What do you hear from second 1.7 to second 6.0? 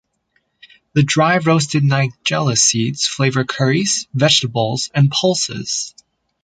nigella seeds flavor curries, vegetables and pulses.